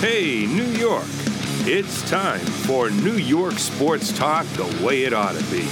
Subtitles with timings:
[0.00, 1.06] Hey, New York.
[1.64, 5.66] It's time for New York sports talk the way it ought to be.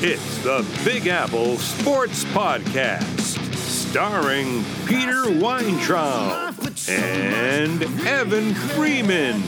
[0.00, 6.54] It's the Big Apple Sports Podcast, starring Peter Weintraub
[6.88, 9.42] and Evan Freeman.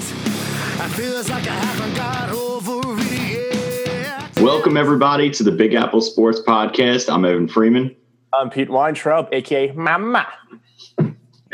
[4.45, 7.11] Welcome, everybody, to the Big Apple Sports Podcast.
[7.11, 7.97] I'm Evan Freeman.
[8.35, 10.27] I'm Pete Weintraub, aka Mama.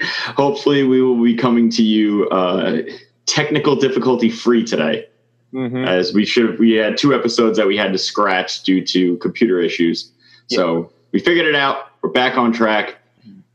[0.03, 2.83] Hopefully, we will be coming to you uh,
[3.27, 5.09] technical difficulty free today.
[5.53, 5.85] Mm-hmm.
[5.85, 9.61] As we should, we had two episodes that we had to scratch due to computer
[9.61, 10.11] issues.
[10.49, 11.91] So we figured it out.
[12.03, 12.97] We're back on track.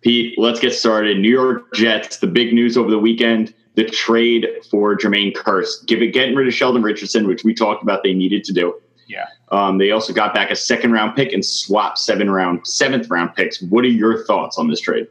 [0.02, 1.20] Pete, let's get started.
[1.20, 6.02] New York Jets, the big news over the weekend the trade for Jermaine Kearse, give
[6.02, 8.75] it, getting rid of Sheldon Richardson, which we talked about they needed to do.
[9.08, 9.25] Yeah.
[9.53, 13.35] Um, they also got back a second round pick and swapped seven round, seventh round
[13.35, 13.61] picks.
[13.61, 15.08] What are your thoughts on this trade?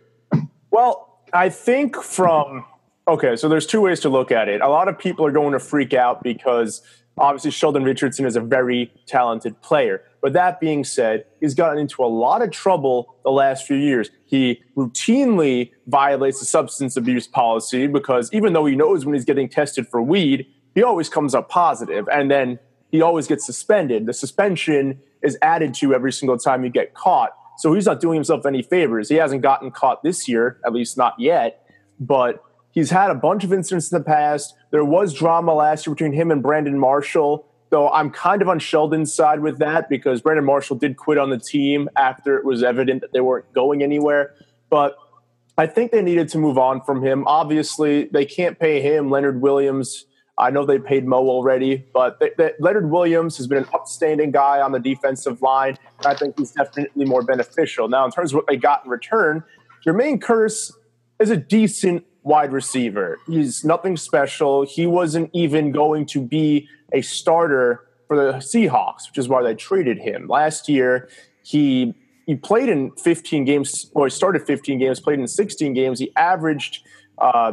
[0.71, 2.65] Well, I think from
[3.07, 4.61] okay, so there's two ways to look at it.
[4.61, 6.83] A lot of people are going to freak out because
[7.17, 10.03] obviously Sheldon Richardson is a very talented player.
[10.21, 14.11] But that being said, he's gotten into a lot of trouble the last few years.
[14.27, 19.49] He routinely violates the substance abuse policy because even though he knows when he's getting
[19.49, 22.59] tested for weed, he always comes up positive and then
[22.91, 24.07] he always gets suspended.
[24.07, 27.31] The suspension is added to every single time you get caught.
[27.59, 29.09] So he's not doing himself any favors.
[29.09, 31.67] He hasn't gotten caught this year, at least not yet,
[31.99, 34.55] but he's had a bunch of incidents in the past.
[34.71, 38.61] There was drama last year between him and Brandon Marshall, though I'm kind of on
[38.61, 42.63] Sheldon's side with that because Brandon Marshall did quit on the team after it was
[42.63, 44.35] evident that they weren't going anywhere.
[44.71, 44.97] But
[45.57, 47.27] I think they needed to move on from him.
[47.27, 49.11] Obviously, they can't pay him.
[49.11, 50.07] Leonard Williams,
[50.39, 54.31] I know they paid Mo already, but they, they, Leonard Williams has been an upstanding
[54.31, 55.77] guy on the defensive line.
[56.07, 57.89] I think he's definitely more beneficial.
[57.89, 59.43] Now, in terms of what they got in return,
[59.85, 60.73] Jermaine Kearse
[61.19, 63.19] is a decent wide receiver.
[63.27, 64.65] He's nothing special.
[64.65, 69.55] He wasn't even going to be a starter for the Seahawks, which is why they
[69.55, 70.29] traded him.
[70.29, 71.09] Last year,
[71.43, 71.95] he
[72.27, 75.99] he played in 15 games, or he started 15 games, played in 16 games.
[75.99, 76.85] He averaged
[77.17, 77.53] uh,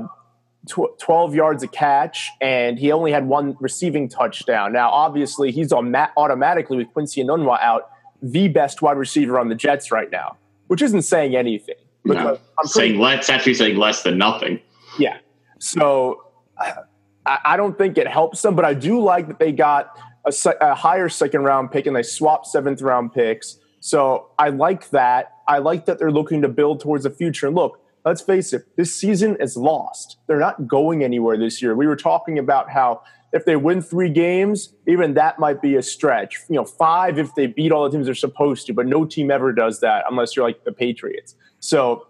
[0.67, 4.73] tw- 12 yards a catch, and he only had one receiving touchdown.
[4.73, 7.89] Now, obviously, he's on ma- automatically with Quincy Enunwa out,
[8.21, 10.37] the best wide receiver on the Jets right now,
[10.67, 11.75] which isn't saying anything.
[12.05, 14.59] No, I'm saying less, actually saying less than nothing.
[14.99, 15.17] Yeah.
[15.59, 16.23] So
[16.57, 20.33] I, I don't think it helps them, but I do like that they got a,
[20.61, 23.57] a higher second round pick and they swapped seventh round picks.
[23.79, 25.33] So I like that.
[25.47, 27.47] I like that they're looking to build towards the future.
[27.47, 30.17] And look, let's face it, this season is lost.
[30.27, 31.75] They're not going anywhere this year.
[31.75, 33.01] We were talking about how
[33.33, 36.39] if they win three games, even that might be a stretch.
[36.47, 39.31] You know, five if they beat all the teams they're supposed to, but no team
[39.31, 41.35] ever does that unless you're like the Patriots.
[41.59, 42.07] So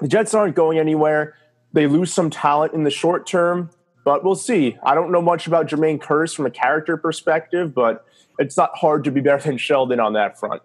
[0.00, 1.34] the Jets aren't going anywhere.
[1.72, 3.70] They lose some talent in the short term,
[4.04, 4.78] but we'll see.
[4.82, 8.06] I don't know much about Jermaine Kearse from a character perspective, but
[8.38, 10.62] it's not hard to be better than Sheldon on that front.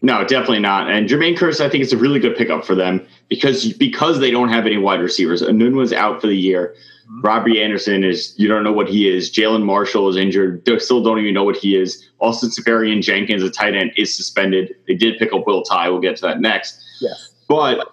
[0.00, 0.90] No, definitely not.
[0.90, 4.30] And Jermaine Kearse, I think it's a really good pickup for them because because they
[4.30, 5.42] don't have any wide receivers.
[5.42, 6.74] Enunwa's out for the year.
[7.08, 7.20] Mm-hmm.
[7.22, 9.30] Robbie Anderson is you don't know what he is.
[9.30, 10.64] Jalin Marshall is injured.
[10.64, 12.08] They still don't even know what he is.
[12.20, 14.74] Austin Seferian Jenkins, a tight end, is suspended.
[14.86, 15.88] They did pick up Will Tye.
[15.88, 16.80] We'll get to that next.
[17.00, 17.30] Yes.
[17.48, 17.92] But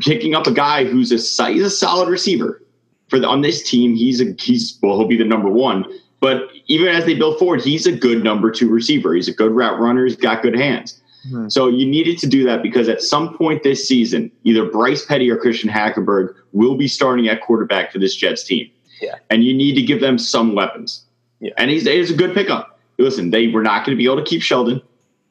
[0.00, 2.60] picking up a guy who's a he's a solid receiver
[3.08, 3.94] for the, on this team.
[3.94, 5.84] He's a he's well he'll be the number one.
[6.18, 9.14] But even as they build forward, he's a good number two receiver.
[9.14, 10.04] He's a good route runner.
[10.04, 11.00] He's got good hands.
[11.26, 11.48] Mm-hmm.
[11.48, 15.30] So you needed to do that because at some point this season, either Bryce Petty
[15.30, 18.70] or Christian Hackenberg will be starting at quarterback for this Jets team.
[19.00, 19.16] Yeah.
[19.28, 21.04] And you need to give them some weapons.
[21.40, 21.52] Yeah.
[21.56, 22.78] And he's, he's a good pickup.
[22.98, 24.82] Listen, they were not going to be able to keep Sheldon.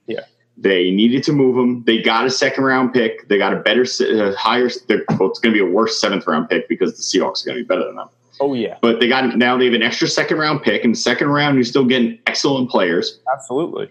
[0.08, 0.22] Yeah.
[0.58, 1.84] They needed to move him.
[1.86, 3.28] They got a second round pick.
[3.28, 4.70] They got a better, uh, higher.
[4.90, 7.58] Well, it's going to be a worse seventh round pick because the Seahawks are going
[7.58, 8.10] to be better than them.
[8.40, 8.78] Oh yeah.
[8.82, 11.56] But they got now they have an extra second round pick, and the second round
[11.56, 13.20] you're still getting excellent players.
[13.32, 13.90] Absolutely.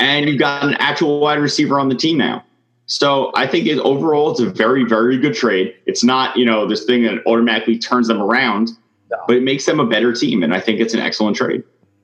[0.00, 2.44] And you've got an actual wide receiver on the team now.
[2.86, 5.74] So I think it, overall it's a very very good trade.
[5.86, 8.70] It's not you know this thing that automatically turns them around,
[9.10, 9.18] no.
[9.28, 11.62] but it makes them a better team, and I think it's an excellent trade.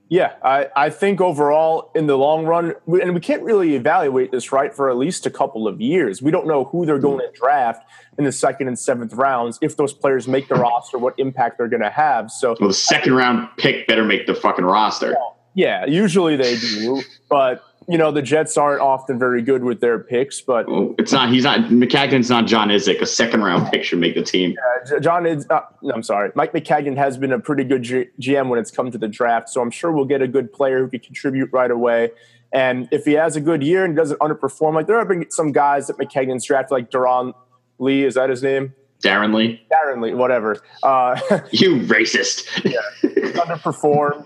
[0.09, 4.53] Yeah, I, I think overall in the long run, and we can't really evaluate this
[4.53, 6.23] right for at least a couple of years.
[6.23, 7.85] We don't know who they're going to draft
[8.17, 11.67] in the second and seventh rounds if those players make the roster, what impact they're
[11.67, 12.31] going to have.
[12.31, 15.17] So, well, the second round pick better make the fucking roster.
[15.55, 19.99] Yeah, usually they do, but you know the Jets aren't often very good with their
[19.99, 21.31] picks, but well, it's not.
[21.31, 21.61] He's not.
[21.71, 23.01] Maccagnan's not John Idzik.
[23.01, 24.55] A second round pick should make the team.
[24.91, 25.47] Yeah, John is.
[25.49, 25.61] Uh,
[25.93, 28.99] I'm sorry, Mike Maccagnan has been a pretty good G- GM when it's come to
[28.99, 32.11] the draft, so I'm sure we'll get a good player who can contribute right away.
[32.53, 35.53] And if he has a good year and doesn't underperform, like there have been some
[35.53, 37.35] guys that Maccagnan's drafted, like Duron
[37.79, 38.75] Lee, is that his name?
[39.03, 39.63] Darron Lee.
[39.71, 40.57] Darron Lee, whatever.
[40.83, 41.21] Uh,
[41.51, 42.65] you racist.
[42.65, 42.81] yeah,
[43.43, 44.25] underperformed.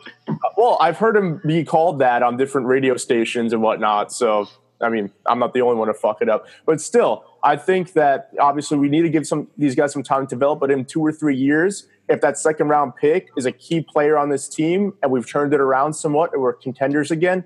[0.57, 4.13] Well, I've heard him be called that on different radio stations and whatnot.
[4.13, 4.49] So,
[4.81, 6.47] I mean, I'm not the only one to fuck it up.
[6.67, 10.27] But still, I think that obviously we need to give some these guys some time
[10.27, 10.61] to develop.
[10.61, 14.17] But in two or three years, if that second round pick is a key player
[14.19, 17.45] on this team and we've turned it around somewhat and we're contenders again,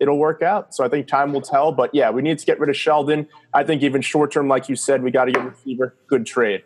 [0.00, 0.74] it'll work out.
[0.74, 1.72] So I think time will tell.
[1.72, 3.28] But yeah, we need to get rid of Sheldon.
[3.54, 5.94] I think even short term, like you said, we got to get a receiver.
[6.06, 6.62] Good trade.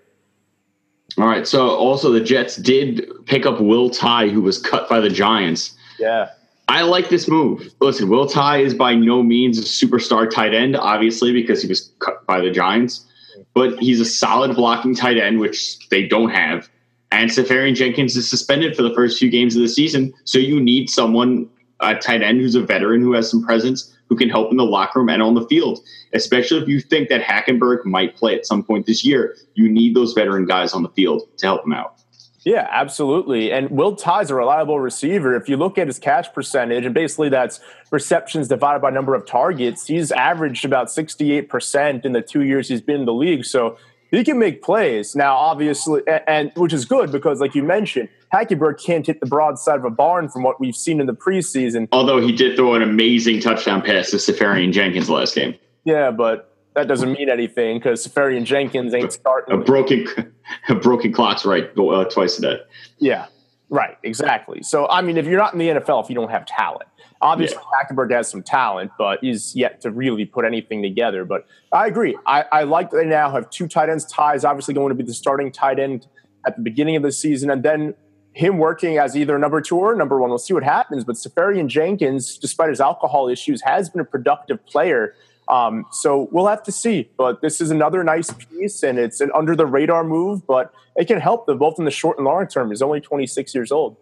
[1.19, 1.47] All right.
[1.47, 5.77] So also the Jets did pick up Will Tye, who was cut by the Giants.
[5.99, 6.31] Yeah.
[6.69, 7.71] I like this move.
[7.81, 11.93] Listen, Will Tye is by no means a superstar tight end, obviously, because he was
[11.99, 13.05] cut by the Giants.
[13.53, 16.71] But he's a solid blocking tight end, which they don't have.
[17.11, 20.15] And Seferian Jenkins is suspended for the first few games of the season.
[20.25, 21.47] So you need someone,
[21.83, 24.65] a tight end who's a veteran who has some presence, who can help in the
[24.65, 25.81] locker room and on the field.
[26.13, 29.95] Especially if you think that Hackenberg might play at some point this year, you need
[29.95, 31.99] those veteran guys on the field to help him out.
[32.45, 33.53] Yeah, absolutely.
[33.53, 35.37] And Will Tye's a reliable receiver.
[35.37, 37.61] If you look at his catch percentage, and basically that's
[37.93, 42.81] receptions divided by number of targets, he's averaged about 68% in the two years he's
[42.81, 43.45] been in the league.
[43.45, 43.79] So
[44.11, 45.15] he can make plays.
[45.15, 49.27] Now, obviously, and, and which is good because, like you mentioned, Hackenberg can't hit the
[49.27, 51.89] broad side of a barn from what we've seen in the preseason.
[51.93, 55.55] Although he did throw an amazing touchdown pass to Seferian Jenkins last game.
[55.85, 59.55] Yeah, but that doesn't mean anything because Seferian Jenkins ain't starting.
[59.55, 60.07] A broken,
[60.69, 62.61] a broken clock's right uh, twice a day.
[62.99, 63.27] Yeah,
[63.69, 64.63] right, exactly.
[64.63, 66.89] So, I mean, if you're not in the NFL, if you don't have talent,
[67.21, 67.85] obviously yeah.
[67.85, 71.27] Hackenberg has some talent, but he's yet to really put anything together.
[71.27, 72.17] But I agree.
[72.27, 74.07] I, I like that they now have two tight ends.
[74.07, 76.07] Tye's obviously going to be the starting tight end
[76.47, 77.95] at the beginning of the season, and then
[78.33, 80.31] him working as either number two or number one.
[80.31, 81.05] We'll see what happens.
[81.05, 85.15] But Seferian Jenkins, despite his alcohol issues, has been a productive player
[85.49, 87.11] um, so we'll have to see.
[87.17, 91.07] But this is another nice piece, and it's an under the radar move, but it
[91.07, 92.71] can help them both in the short and long term.
[92.71, 93.97] He's only 26 years old.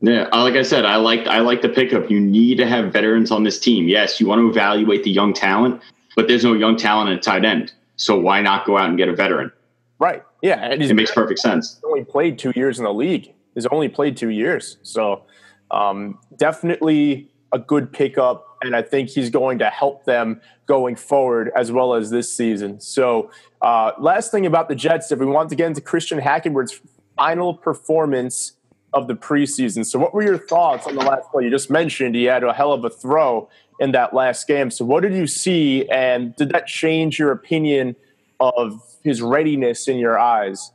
[0.00, 2.10] Yeah, uh, like I said, I like I like the pickup.
[2.10, 3.88] You need to have veterans on this team.
[3.88, 5.80] Yes, you want to evaluate the young talent,
[6.14, 7.72] but there's no young talent at tight end.
[7.96, 9.50] So why not go out and get a veteran?
[9.98, 10.22] Right.
[10.42, 11.80] Yeah, and it makes perfect sense.
[11.84, 13.32] only played two years in the league.
[13.54, 15.22] He's only played two years, so
[15.70, 21.50] um, definitely a good pickup and I think he's going to help them going forward
[21.56, 22.80] as well as this season.
[22.80, 23.30] So,
[23.62, 26.80] uh, last thing about the Jets, if we want to get into Christian Hackenberg's
[27.16, 28.52] final performance
[28.92, 29.84] of the preseason.
[29.84, 31.44] So, what were your thoughts on the last play?
[31.44, 34.70] You just mentioned he had a hell of a throw in that last game.
[34.70, 37.96] So, what did you see, and did that change your opinion
[38.40, 40.72] of his readiness in your eyes?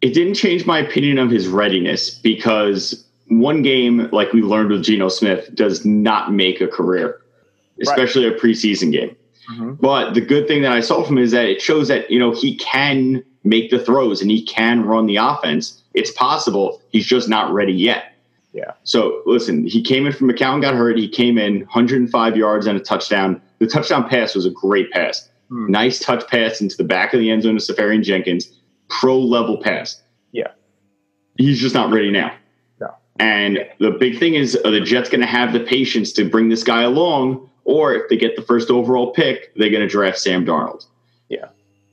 [0.00, 4.84] It didn't change my opinion of his readiness because one game, like we learned with
[4.84, 7.20] Geno Smith, does not make a career,
[7.82, 8.36] especially right.
[8.36, 9.16] a preseason game.
[9.50, 9.74] Mm-hmm.
[9.74, 12.18] But the good thing that I saw from him is that it shows that you
[12.18, 15.82] know he can make the throws and he can run the offense.
[15.94, 16.80] It's possible.
[16.90, 18.12] He's just not ready yet.
[18.52, 18.72] Yeah.
[18.84, 20.98] So listen, he came in from McCown, got hurt.
[20.98, 23.40] He came in 105 yards and a touchdown.
[23.58, 25.28] The touchdown pass was a great pass.
[25.48, 25.70] Hmm.
[25.70, 28.52] Nice touch pass into the back of the end zone to Seferian Jenkins.
[28.88, 30.02] Pro level pass.
[30.32, 30.48] Yeah.
[31.38, 32.34] He's just not ready now.
[32.80, 32.94] No.
[33.18, 36.48] And the big thing is, are the Jets going to have the patience to bring
[36.48, 37.48] this guy along?
[37.64, 40.86] Or if they get the first overall pick, they're going to draft Sam Darnold.
[41.28, 41.46] Yeah.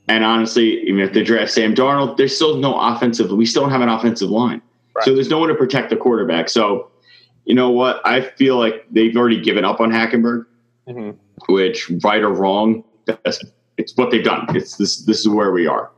[0.06, 3.30] And honestly, even if they draft Sam Darnold, there's still no offensive.
[3.32, 4.62] We still don't have an offensive line.
[4.94, 5.04] Right.
[5.04, 6.48] So there's no one to protect the quarterback.
[6.48, 6.90] So,
[7.44, 8.00] you know what?
[8.06, 10.46] I feel like they've already given up on Hackenberg,
[10.88, 11.52] mm-hmm.
[11.52, 12.84] which, right or wrong,
[13.76, 14.46] it's what they've done.
[14.56, 15.04] It's this.
[15.04, 15.90] This is where we are.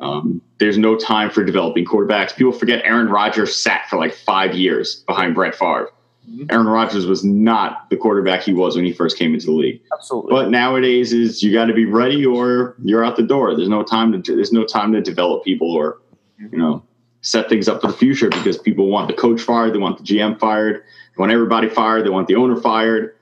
[0.00, 2.34] Um, there's no time for developing quarterbacks.
[2.34, 5.90] People forget Aaron Rodgers sat for like five years behind Brett Favre.
[6.28, 6.44] Mm-hmm.
[6.50, 9.80] Aaron Rodgers was not the quarterback he was when he first came into the league.
[9.92, 10.30] Absolutely.
[10.30, 13.54] But nowadays is you got to be ready or you're out the door.
[13.54, 15.98] There's no time to there's no time to develop people or
[16.38, 16.82] you know
[17.22, 20.04] set things up for the future because people want the coach fired, they want the
[20.04, 23.14] GM fired, they want everybody fired, they want the owner fired.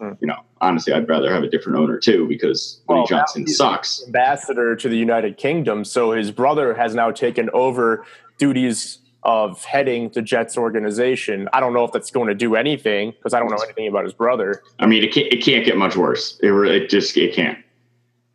[0.00, 0.16] Mm.
[0.20, 4.04] You know, honestly, I'd rather have a different owner too because Woody well, Johnson sucks.
[4.06, 8.04] Ambassador to the United Kingdom, so his brother has now taken over
[8.38, 11.48] duties of heading the Jets organization.
[11.52, 14.04] I don't know if that's going to do anything because I don't know anything about
[14.04, 14.62] his brother.
[14.78, 16.38] I mean, it can't, it can't get much worse.
[16.42, 17.58] It, it just it can't.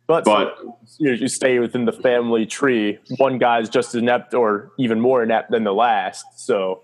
[0.06, 0.58] But, but
[0.98, 2.98] you, know, you stay within the family tree.
[3.16, 6.26] One guy's just as inept or even more inept than the last.
[6.36, 6.82] So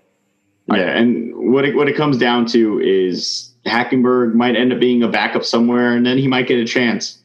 [0.67, 5.03] yeah, and what it, what it comes down to is Hackenberg might end up being
[5.03, 7.19] a backup somewhere, and then he might get a chance.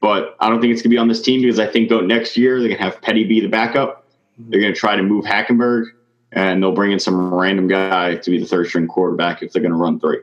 [0.00, 2.36] But I don't think it's going to be on this team because I think next
[2.36, 4.06] year they're going to have Petty be the backup.
[4.36, 5.86] They're going to try to move Hackenberg,
[6.32, 9.62] and they'll bring in some random guy to be the third string quarterback if they're
[9.62, 10.18] going to run three.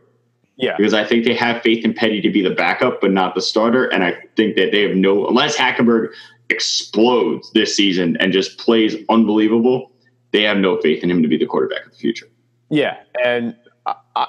[0.58, 0.76] Yeah.
[0.76, 3.42] Because I think they have faith in Petty to be the backup, but not the
[3.42, 3.86] starter.
[3.86, 6.10] And I think that they have no, unless Hackenberg
[6.50, 9.92] explodes this season and just plays unbelievable,
[10.32, 12.28] they have no faith in him to be the quarterback of the future.
[12.70, 13.56] Yeah, and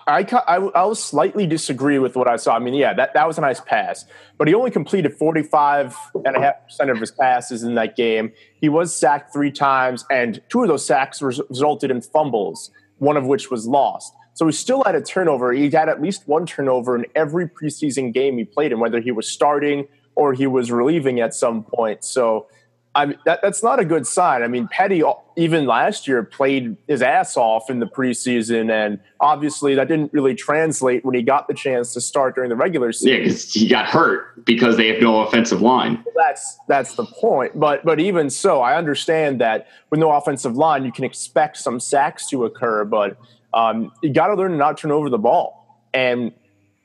[0.06, 2.54] I, I, I, will slightly disagree with what I saw.
[2.54, 4.04] I mean, yeah, that, that was a nice pass,
[4.38, 8.30] but he only completed 45.5% of his passes in that game.
[8.60, 13.16] He was sacked three times, and two of those sacks res- resulted in fumbles, one
[13.16, 14.14] of which was lost.
[14.34, 15.52] So he still had a turnover.
[15.52, 19.10] He had at least one turnover in every preseason game he played in, whether he
[19.10, 22.04] was starting or he was relieving at some point.
[22.04, 22.46] So
[22.94, 24.42] I mean, that, that's not a good sign.
[24.42, 25.02] I mean, Petty
[25.36, 30.34] even last year played his ass off in the preseason, and obviously that didn't really
[30.34, 33.08] translate when he got the chance to start during the regular season.
[33.08, 36.04] Yeah, because he got hurt because they have no offensive line.
[36.16, 37.58] That's that's the point.
[37.58, 41.78] But but even so, I understand that with no offensive line, you can expect some
[41.78, 43.16] sacks to occur, but
[43.54, 45.84] um, you got to learn to not turn over the ball.
[45.94, 46.32] And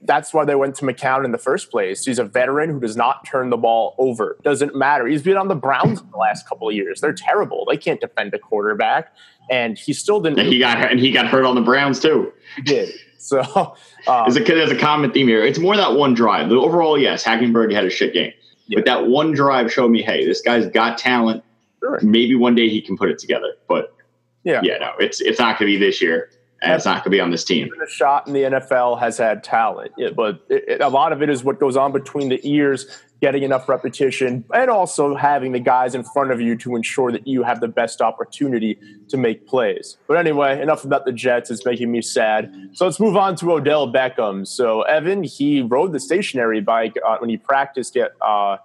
[0.01, 2.05] that's why they went to McCown in the first place.
[2.05, 4.37] He's a veteran who does not turn the ball over.
[4.43, 5.07] Doesn't matter.
[5.07, 7.01] He's been on the Browns in the last couple of years.
[7.01, 7.65] They're terrible.
[7.69, 9.13] They can't defend a quarterback,
[9.49, 10.39] and he still didn't.
[10.39, 12.31] And he got and he got hurt on the Browns too.
[12.55, 12.93] He did.
[13.17, 13.41] So
[14.07, 15.43] um, there's, a, there's a common theme here.
[15.43, 16.49] It's more that one drive.
[16.49, 18.33] The overall, yes, Hackenberg had a shit game,
[18.67, 18.79] yeah.
[18.79, 21.43] but that one drive showed me, hey, this guy's got talent.
[21.79, 21.99] Sure.
[22.01, 23.53] Maybe one day he can put it together.
[23.67, 23.95] But
[24.43, 26.29] yeah, yeah, no, it's it's not going to be this year
[26.61, 27.69] and it's not going to be on this team.
[27.81, 31.29] A shot in the NFL has had talent, but it, it, a lot of it
[31.29, 32.85] is what goes on between the ears,
[33.21, 37.27] getting enough repetition, and also having the guys in front of you to ensure that
[37.27, 39.97] you have the best opportunity to make plays.
[40.07, 41.51] But anyway, enough about the Jets.
[41.51, 42.51] It's making me sad.
[42.73, 44.47] So let's move on to Odell Beckham.
[44.47, 48.13] So Evan, he rode the stationary bike uh, when he practiced it.
[48.21, 48.57] Uh,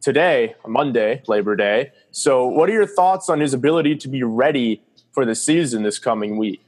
[0.00, 1.92] today, Monday, Labor Day.
[2.10, 5.98] So, what are your thoughts on his ability to be ready for the season this
[5.98, 6.60] coming week?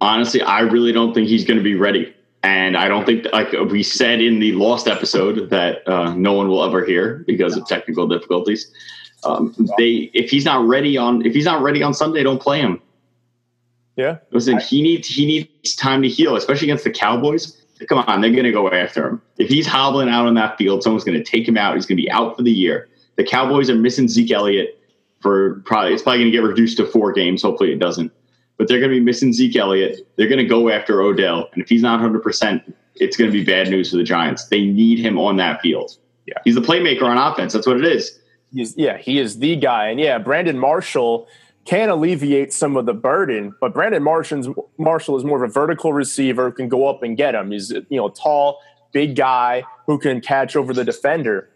[0.00, 2.14] Honestly, I really don't think he's going to be ready.
[2.42, 6.48] And I don't think, like we said in the lost episode, that uh, no one
[6.48, 8.70] will ever hear because of technical difficulties.
[9.24, 12.60] Um, they, if he's not ready on, if he's not ready on Sunday, don't play
[12.60, 12.80] him.
[13.96, 14.18] Yeah.
[14.30, 17.60] Listen, he needs he needs time to heal, especially against the Cowboys.
[17.88, 19.22] Come on, they're going to go after him.
[19.38, 21.74] If he's hobbling out on that field, someone's going to take him out.
[21.74, 22.88] He's going to be out for the year.
[23.16, 24.80] The Cowboys are missing Zeke Elliott
[25.20, 27.42] for probably it's probably going to get reduced to four games.
[27.42, 28.12] Hopefully, it doesn't
[28.58, 30.06] but they're going to be missing Zeke Elliott.
[30.16, 31.48] They're going to go after Odell.
[31.52, 34.46] And if he's not 100%, it's going to be bad news for the Giants.
[34.48, 35.96] They need him on that field.
[36.26, 36.34] Yeah.
[36.44, 37.52] He's the playmaker on offense.
[37.52, 38.18] That's what it is.
[38.52, 39.88] He's, yeah, he is the guy.
[39.88, 41.28] And yeah, Brandon Marshall
[41.64, 44.48] can alleviate some of the burden, but Brandon Marshall's,
[44.78, 47.50] Marshall is more of a vertical receiver, can go up and get him.
[47.50, 48.58] He's you know tall,
[48.92, 51.50] big guy who can catch over the defender.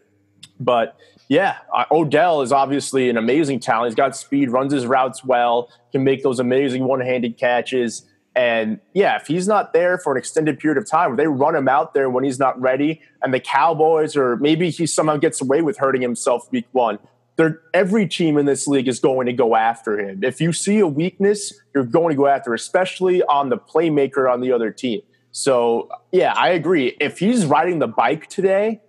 [0.61, 0.99] But
[1.33, 3.87] yeah, uh, Odell is obviously an amazing talent.
[3.87, 8.07] He's got speed, runs his routes well, can make those amazing one-handed catches.
[8.37, 11.69] And yeah, if he's not there for an extended period of time, they run him
[11.69, 15.63] out there when he's not ready, and the Cowboys, or maybe he somehow gets away
[15.63, 16.99] with hurting himself week one,
[17.37, 20.23] they're, every team in this league is going to go after him.
[20.23, 24.43] If you see a weakness, you're going to go after, especially on the playmaker on
[24.43, 25.01] the other team.
[25.31, 26.95] So yeah, I agree.
[27.01, 28.83] If he's riding the bike today,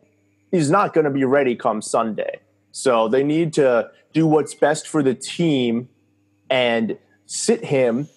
[0.53, 2.39] he's not going to be ready come Sunday.
[2.71, 5.89] So they need to do what's best for the team
[6.49, 8.07] and sit him.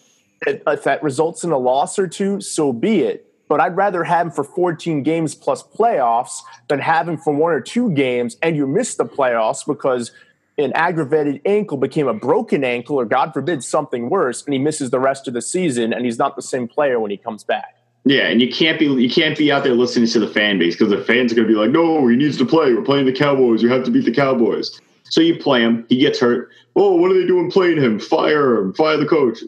[0.47, 3.27] If that results in a loss or two, so be it.
[3.49, 7.53] But I'd rather have him for 14 games plus playoffs than have him for one
[7.53, 10.11] or two games and you miss the playoffs because
[10.59, 14.91] an aggravated ankle became a broken ankle or, God forbid, something worse, and he misses
[14.91, 17.76] the rest of the season and he's not the same player when he comes back.
[18.07, 20.77] Yeah, and you can't be you can't be out there listening to the fan base
[20.77, 22.73] because the fans are going to be like, "No, he needs to play.
[22.73, 23.63] We're playing the Cowboys.
[23.63, 25.85] You have to beat the Cowboys." So you play him.
[25.89, 26.49] He gets hurt.
[26.77, 27.99] Oh, what are they doing playing him?
[27.99, 28.75] Fire him.
[28.75, 29.41] Fire the coach.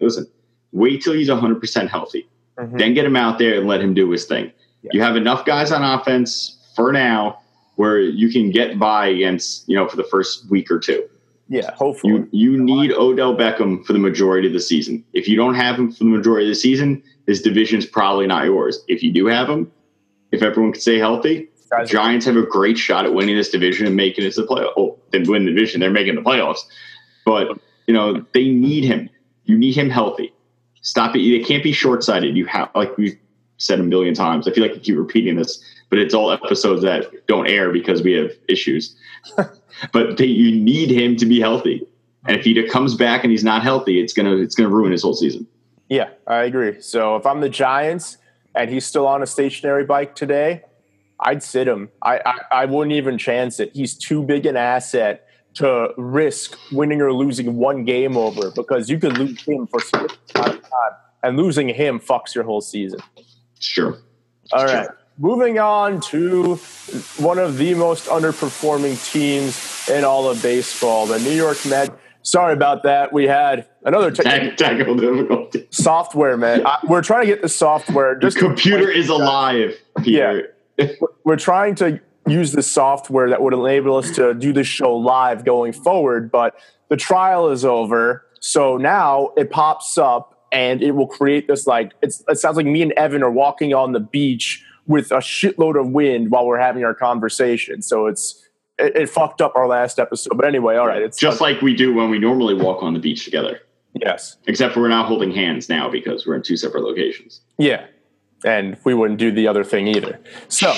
[0.00, 0.26] Listen,
[0.72, 2.26] wait till he's 100% healthy.
[2.58, 2.76] Mm-hmm.
[2.78, 4.52] Then get him out there and let him do his thing.
[4.82, 4.90] Yeah.
[4.94, 7.40] You have enough guys on offense for now
[7.76, 11.08] where you can get by against, you know, for the first week or two.
[11.48, 12.12] Yeah, hopefully.
[12.12, 15.04] You you need Odell Beckham for the majority of the season.
[15.14, 18.44] If you don't have him for the majority of the season, this division's probably not
[18.44, 18.84] yours.
[18.86, 19.72] If you do have him,
[20.30, 21.48] if everyone can stay healthy,
[21.86, 24.72] Giants have a great shot at winning this division and making it to the playoffs.
[24.76, 26.60] Oh, they win the division, they're making the playoffs.
[27.24, 29.08] But you know they need him.
[29.44, 30.32] You need him healthy.
[30.82, 31.20] Stop it.
[31.20, 32.36] They can't be short sighted.
[32.36, 33.18] You have like we've
[33.58, 34.48] said a million times.
[34.48, 38.02] I feel like I keep repeating this, but it's all episodes that don't air because
[38.02, 38.96] we have issues.
[39.92, 41.86] but they, you need him to be healthy.
[42.26, 45.02] And if he comes back and he's not healthy, it's gonna it's gonna ruin his
[45.02, 45.46] whole season.
[45.88, 46.80] Yeah, I agree.
[46.80, 48.18] So if I'm the Giants
[48.54, 50.62] and he's still on a stationary bike today,
[51.20, 51.88] I'd sit him.
[52.02, 53.70] I, I, I wouldn't even chance it.
[53.74, 58.98] He's too big an asset to risk winning or losing one game over because you
[58.98, 60.60] could lose him for some time,
[61.22, 63.00] and losing him fucks your whole season.
[63.60, 63.98] Sure.
[64.52, 64.88] All right.
[65.18, 66.54] moving on to
[67.18, 71.90] one of the most underperforming teams in all of baseball, the New York Mets.
[72.22, 73.12] Sorry about that.
[73.12, 75.66] We had another Tech- technical difficulty.
[75.70, 76.66] software, man.
[76.66, 78.18] I, we're trying to get the software.
[78.20, 80.54] The computer is alive, Peter.
[81.24, 85.44] we're trying to use the software that would enable us to do this show live
[85.44, 86.54] going forward, but
[86.88, 88.26] the trial is over.
[88.40, 92.66] So now it pops up and it will create this like it's, it sounds like
[92.66, 96.58] me and Evan are walking on the beach with a shitload of wind while we're
[96.58, 97.82] having our conversation.
[97.82, 98.42] So it's
[98.78, 100.36] it, it fucked up our last episode.
[100.36, 103.00] But anyway, all right, it's Just like we do when we normally walk on the
[103.00, 103.60] beach together.
[103.94, 107.40] yes, Except for we're not holding hands now because we're in two separate locations.
[107.58, 107.86] yeah,
[108.44, 110.18] and we wouldn't do the other thing either.
[110.48, 110.72] So.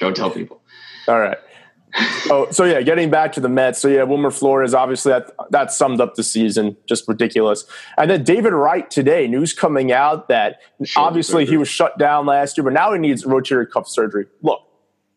[0.00, 0.60] Don't tell people.
[1.08, 1.36] All right.
[2.30, 3.78] Oh, so yeah, getting back to the Mets.
[3.78, 7.64] So yeah, Wilmer Flores, obviously that that summed up the season, just ridiculous.
[7.96, 10.60] And then David Wright today, news coming out that
[10.94, 14.26] obviously he was shut down last year, but now he needs rotator cuff surgery.
[14.42, 14.60] Look,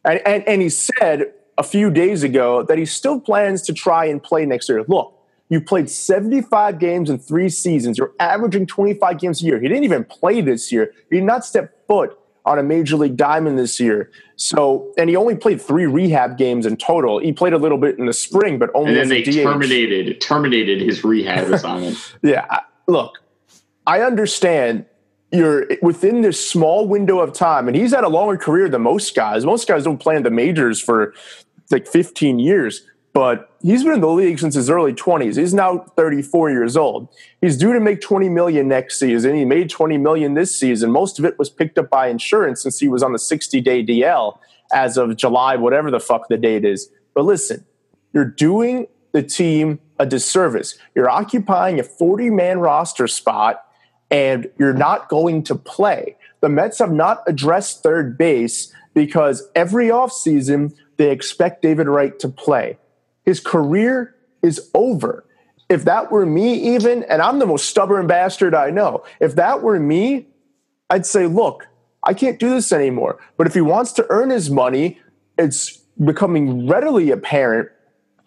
[0.05, 4.05] and, and and he said a few days ago that he still plans to try
[4.05, 4.85] and play next year.
[4.87, 5.13] Look,
[5.49, 7.97] you played 75 games in three seasons.
[7.97, 9.59] You're averaging 25 games a year.
[9.59, 10.93] He didn't even play this year.
[11.09, 14.09] He did not step foot on a major league diamond this year.
[14.35, 17.19] So, and he only played three rehab games in total.
[17.19, 19.43] He played a little bit in the spring, but only And then they DH.
[19.43, 21.97] terminated terminated his rehab assignment.
[22.23, 22.47] Yeah,
[22.87, 23.19] look,
[23.85, 24.85] I understand
[25.31, 29.15] you're within this small window of time, and he's had a longer career than most
[29.15, 29.45] guys.
[29.45, 31.13] Most guys don't play in the majors for
[31.69, 32.83] like 15 years,
[33.13, 35.37] but he's been in the league since his early 20s.
[35.37, 37.09] He's now 34 years old.
[37.41, 39.35] He's due to make 20 million next season.
[39.35, 40.91] He made 20 million this season.
[40.91, 44.37] Most of it was picked up by insurance since he was on the 60-day DL
[44.73, 46.89] as of July, whatever the fuck the date is.
[47.13, 47.65] But listen,
[48.13, 50.77] you're doing the team a disservice.
[50.95, 53.63] You're occupying a 40 man roster spot
[54.09, 56.15] and you're not going to play.
[56.41, 62.29] The Mets have not addressed third base because every offseason they expect David Wright to
[62.29, 62.77] play.
[63.25, 65.25] His career is over.
[65.69, 69.61] If that were me, even, and I'm the most stubborn bastard I know, if that
[69.61, 70.27] were me,
[70.89, 71.67] I'd say, look,
[72.03, 73.19] I can't do this anymore.
[73.37, 74.99] But if he wants to earn his money,
[75.37, 77.69] it's becoming readily apparent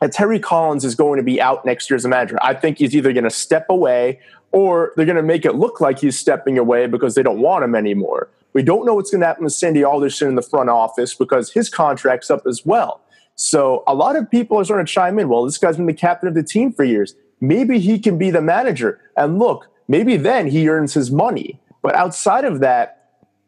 [0.00, 2.38] that Terry Collins is going to be out next year as a manager.
[2.42, 4.20] I think he's either going to step away
[4.52, 7.64] or they're going to make it look like he's stepping away because they don't want
[7.64, 8.28] him anymore.
[8.52, 11.52] We don't know what's going to happen with Sandy Alderson in the front office because
[11.52, 13.00] his contract's up as well.
[13.36, 15.28] So a lot of people are starting to chime in.
[15.28, 17.14] Well, this guy's been the captain of the team for years.
[17.40, 19.00] Maybe he can be the manager.
[19.16, 21.60] And look, maybe then he earns his money.
[21.82, 23.00] But outside of that,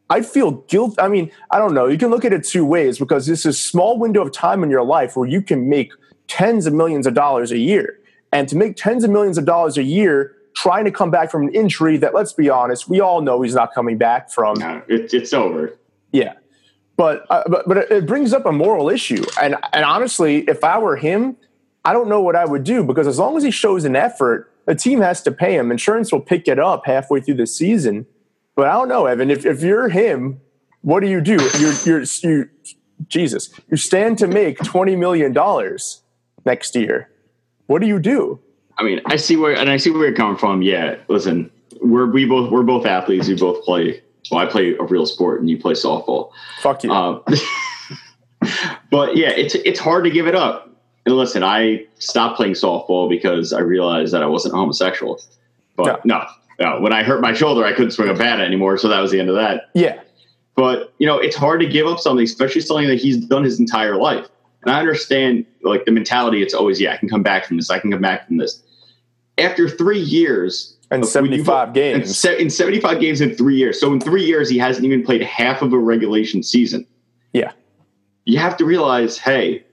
[0.09, 0.95] I feel guilt.
[0.99, 1.87] I mean, I don't know.
[1.87, 4.63] You can look at it two ways because this is a small window of time
[4.63, 5.91] in your life where you can make
[6.27, 7.99] tens of millions of dollars a year.
[8.31, 11.43] And to make tens of millions of dollars a year trying to come back from
[11.43, 14.57] an injury that, let's be honest, we all know he's not coming back from.
[14.59, 15.77] No, it, it's over.
[16.11, 16.33] Yeah.
[16.97, 20.79] But, uh, but but it brings up a moral issue, and and honestly, if I
[20.79, 21.37] were him,
[21.85, 24.51] I don't know what I would do because as long as he shows an effort,
[24.65, 25.71] the team has to pay him.
[25.71, 28.07] Insurance will pick it up halfway through the season.
[28.55, 29.29] But I don't know, Evan.
[29.29, 30.41] If if you're him,
[30.81, 31.37] what do you do?
[31.59, 32.49] You're you're you,
[33.07, 33.51] Jesus.
[33.69, 36.01] You stand to make twenty million dollars
[36.45, 37.11] next year.
[37.67, 38.39] What do you do?
[38.79, 40.63] I mean, I see where and I see where you're coming from.
[40.63, 43.27] Yeah, listen, we're we both we're both athletes.
[43.27, 44.01] We both play.
[44.31, 46.31] Well, I play a real sport, and you play softball.
[46.61, 46.91] Fuck you.
[46.91, 47.23] Um,
[48.91, 50.69] but yeah, it's it's hard to give it up.
[51.05, 55.21] And listen, I stopped playing softball because I realized that I wasn't homosexual.
[55.77, 56.25] But no,
[56.59, 59.11] no, when I hurt my shoulder, I couldn't swing a bat anymore, so that was
[59.11, 59.69] the end of that.
[59.73, 60.01] yeah.
[60.55, 63.59] But you know, it's hard to give up something, especially something that he's done his
[63.59, 64.27] entire life.
[64.63, 66.41] And I understand, like the mentality.
[66.41, 67.69] It's always, yeah, I can come back from this.
[67.69, 68.63] I can come back from this.
[69.37, 72.17] After three years, And of- seventy five in, games.
[72.17, 73.79] se- in 75 games in three years.
[73.79, 76.85] So in three years, he hasn't even played half of a regulation season.
[77.33, 77.51] Yeah.
[78.25, 79.63] You have to realize, hey,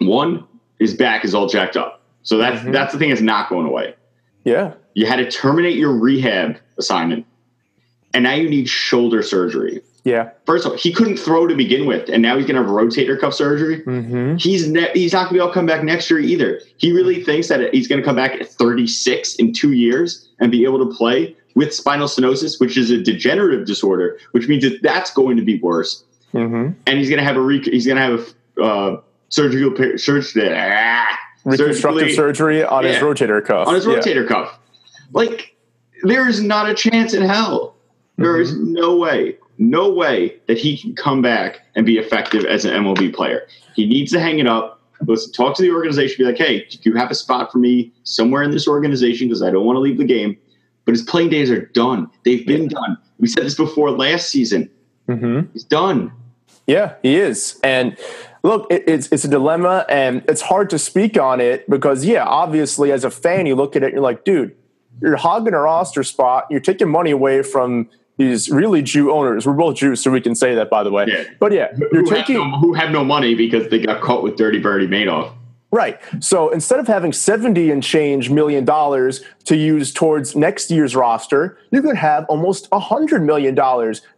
[0.00, 0.44] one,
[0.78, 2.02] his back is all jacked up.
[2.22, 2.72] So that's Mhm.
[2.72, 3.94] that's the thing that's not going away.
[4.44, 4.74] Yeah.
[4.94, 7.26] You had to terminate your rehab assignment,
[8.12, 9.82] and now you need shoulder surgery.
[10.04, 10.30] Yeah.
[10.44, 12.70] First of all, he couldn't throw to begin with, and now he's going to have
[12.70, 13.80] rotator cuff surgery.
[13.82, 14.36] Mm-hmm.
[14.36, 16.60] He's ne- he's not going to be able to come back next year either.
[16.76, 20.52] He really thinks that he's going to come back at 36 in two years and
[20.52, 24.82] be able to play with spinal stenosis, which is a degenerative disorder, which means that
[24.82, 26.04] that's going to be worse.
[26.34, 26.72] Mm-hmm.
[26.86, 29.96] And he's going to have a rec- he's going to have a uh, surgical per-
[29.96, 30.42] surgery
[31.44, 33.68] Reconstructive surgery on his rotator cuff.
[33.68, 33.94] on his Yeah.
[33.94, 34.58] rotator cuff.
[35.12, 35.54] Like
[36.02, 37.74] there is not a chance in hell.
[38.16, 38.72] There is Mm-hmm.
[38.74, 43.14] no way, no way that he can come back and be effective as an MLB
[43.14, 43.46] player.
[43.74, 44.80] He needs to hang it up.
[45.06, 46.16] Listen, talk to the organization.
[46.18, 49.28] Be like, hey, do you have a spot for me somewhere in this organization?
[49.28, 50.36] Because I don't want to leave the game.
[50.84, 52.10] But his playing days are done.
[52.24, 52.98] They've been done.
[53.18, 54.70] We said this before last season.
[55.08, 55.52] Mm-hmm.
[55.52, 56.12] He's done.
[56.66, 57.58] Yeah, he is.
[57.62, 57.96] And
[58.42, 62.24] look, it, it's it's a dilemma, and it's hard to speak on it because, yeah,
[62.24, 64.56] obviously, as a fan, you look at it, and you're like, dude,
[65.00, 69.46] you're hogging a roster spot, you're taking money away from these really Jew owners.
[69.46, 71.06] We're both Jews, so we can say that, by the way.
[71.08, 71.24] Yeah.
[71.40, 74.22] But yeah, you're who taking have no, who have no money because they got caught
[74.22, 75.32] with Dirty Birdie Madoff.
[75.74, 76.00] Right.
[76.20, 81.58] So instead of having 70 and change million dollars to use towards next year's roster,
[81.72, 83.56] you could have almost $100 million,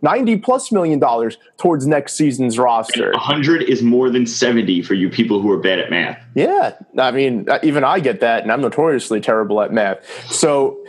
[0.02, 3.10] 90 plus million dollars towards next season's roster.
[3.12, 6.22] 100 is more than 70 for you people who are bad at math.
[6.34, 6.74] Yeah.
[6.98, 10.30] I mean, even I get that, and I'm notoriously terrible at math.
[10.30, 10.84] So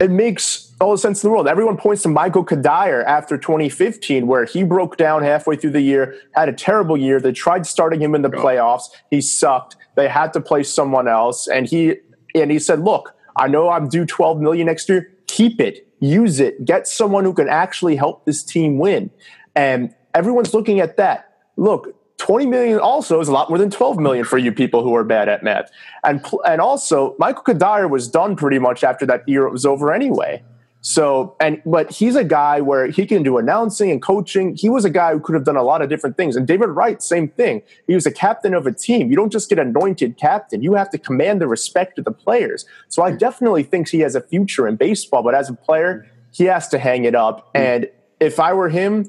[0.00, 1.48] it makes all the sense in the world.
[1.48, 6.14] Everyone points to Michael Cuddyer after 2015, where he broke down halfway through the year,
[6.32, 7.20] had a terrible year.
[7.20, 8.88] They tried starting him in the playoffs.
[9.10, 9.76] He sucked.
[9.94, 11.96] They had to play someone else, and he
[12.34, 15.10] and he said, "Look, I know I'm due 12 million next year.
[15.26, 19.10] Keep it, use it, get someone who can actually help this team win."
[19.54, 21.36] And everyone's looking at that.
[21.56, 24.94] Look, 20 million also is a lot more than 12 million for you people who
[24.94, 25.70] are bad at math.
[26.04, 29.92] And and also, Michael Cuddyer was done pretty much after that year it was over
[29.92, 30.42] anyway.
[30.84, 34.56] So, and but he's a guy where he can do announcing and coaching.
[34.56, 36.34] He was a guy who could have done a lot of different things.
[36.34, 37.62] And David Wright, same thing.
[37.86, 39.08] He was a captain of a team.
[39.08, 42.66] You don't just get anointed captain, you have to command the respect of the players.
[42.88, 46.44] So, I definitely think he has a future in baseball, but as a player, he
[46.44, 47.50] has to hang it up.
[47.54, 49.08] And if I were him,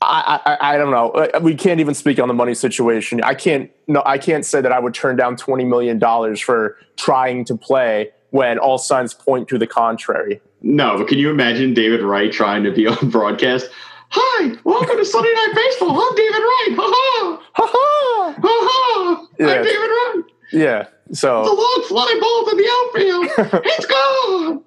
[0.00, 1.10] I, I, I don't know.
[1.10, 3.22] Uh, we can't even speak on the money situation.
[3.22, 6.76] I can't no I can't say that I would turn down twenty million dollars for
[6.96, 10.40] trying to play when all signs point to the contrary.
[10.62, 13.68] No, but can you imagine David Wright trying to be on broadcast?
[14.10, 15.90] Hi, welcome to Sunday Night Baseball.
[15.90, 16.76] I'm David Wright.
[16.76, 17.42] Ha ha.
[17.54, 18.34] Ha ha.
[18.34, 19.26] Ha ha.
[19.38, 19.46] Yeah.
[19.46, 20.24] I'm David Wright.
[20.52, 20.86] Yeah.
[21.12, 23.62] So the long fly ball to the outfield.
[23.64, 24.62] it's gone.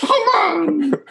[0.00, 0.94] Come on.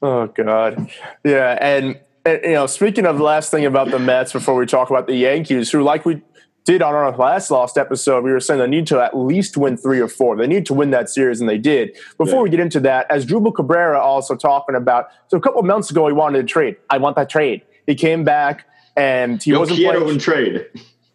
[0.00, 0.92] Oh God.
[1.24, 4.64] Yeah, and, and you know, speaking of the last thing about the Mets before we
[4.64, 6.22] talk about the Yankees, who like we
[6.64, 9.76] did on our last lost episode, we were saying they need to at least win
[9.76, 10.36] three or four.
[10.36, 11.96] They need to win that series, and they did.
[12.18, 12.42] Before yeah.
[12.42, 16.12] we get into that, Asdrubal Cabrera also talking about, so a couple months ago he
[16.12, 16.76] wanted to trade.
[16.90, 17.62] I want that trade.
[17.86, 18.66] He came back
[18.96, 20.66] and he Yo wasn't playing trade.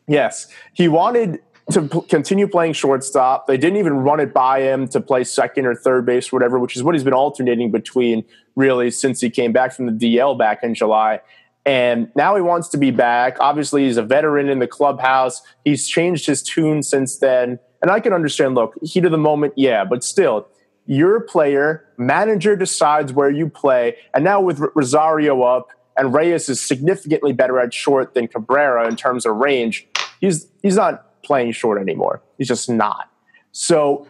[0.08, 1.39] Yes, he wanted
[1.71, 3.47] to p- continue playing shortstop.
[3.47, 6.60] They didn't even run it by him to play second or third base, or whatever,
[6.60, 8.25] which is what he's been alternating between
[8.56, 11.21] really since he came back from the DL back in July.
[11.65, 13.38] And now he wants to be back.
[13.39, 15.41] Obviously, he's a veteran in the clubhouse.
[15.63, 17.60] He's changed his tune since then.
[17.82, 20.47] And I can understand, look, heat of the moment, yeah, but still,
[20.86, 23.95] you're a player, manager decides where you play.
[24.13, 28.95] And now with Rosario up, and Reyes is significantly better at short than Cabrera in
[28.95, 29.88] terms of range,
[30.19, 32.21] he's he's not playing short anymore.
[32.38, 33.10] He's just not.
[33.52, 34.08] So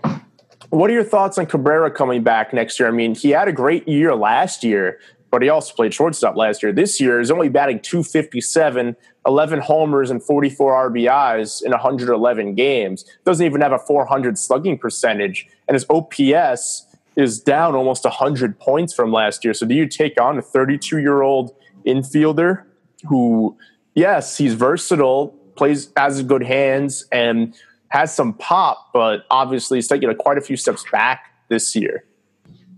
[0.70, 2.88] what are your thoughts on Cabrera coming back next year?
[2.88, 5.00] I mean, he had a great year last year,
[5.34, 6.72] but he also played shortstop last year.
[6.72, 13.04] This year, he's only batting 257, 11 homers, and 44 RBIs in 111 games.
[13.26, 18.94] Doesn't even have a 400 slugging percentage, and his OPS is down almost 100 points
[18.94, 19.56] from last year.
[19.56, 22.66] So, do you take on a 32 year old infielder
[23.10, 23.58] who,
[23.96, 27.56] yes, he's versatile, plays has good hands, and
[27.88, 32.06] has some pop, but obviously he's taking quite a few steps back this year?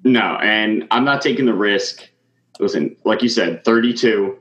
[0.05, 2.07] No, and I'm not taking the risk
[2.59, 4.37] listen, like you said, 32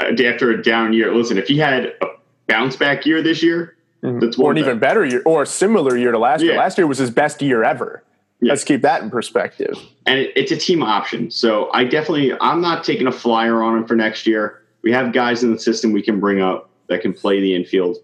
[0.00, 1.14] uh, after a down year.
[1.14, 2.06] Listen, if he had a
[2.46, 4.20] bounce back year this year, mm-hmm.
[4.20, 6.50] that's or an even better year or a similar year to last yeah.
[6.50, 6.58] year.
[6.58, 8.02] Last year was his best year ever.
[8.40, 8.50] Yeah.
[8.50, 9.78] Let's keep that in perspective.
[10.06, 11.30] And it, it's a team option.
[11.30, 14.62] So I definitely, I'm not taking a flyer on him for next year.
[14.82, 17.96] We have guys in the system we can bring up that can play the infield.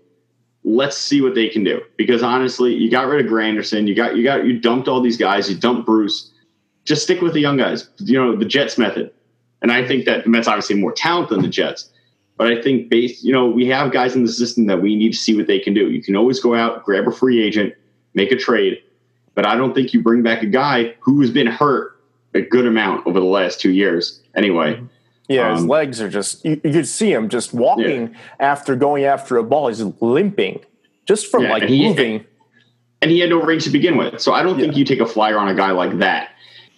[0.64, 1.82] Let's see what they can do.
[1.98, 3.86] Because honestly, you got rid of Granderson.
[3.86, 5.50] You got you got you dumped all these guys.
[5.50, 6.30] You dumped Bruce
[6.84, 7.88] just stick with the young guys.
[7.98, 9.12] You know, the Jets method.
[9.62, 11.90] And I think that the Mets obviously more talent than the Jets.
[12.36, 15.12] But I think based, you know, we have guys in the system that we need
[15.12, 15.90] to see what they can do.
[15.90, 17.74] You can always go out, grab a free agent,
[18.14, 18.82] make a trade.
[19.34, 22.00] But I don't think you bring back a guy who has been hurt
[22.34, 24.22] a good amount over the last two years.
[24.34, 24.82] Anyway.
[25.28, 28.18] Yeah, his um, legs are just you, you could see him just walking yeah.
[28.40, 29.68] after going after a ball.
[29.68, 30.60] He's limping
[31.06, 32.24] just from yeah, like and he, moving.
[33.00, 34.20] And he had no range to begin with.
[34.20, 34.64] So I don't yeah.
[34.64, 36.29] think you take a flyer on a guy like that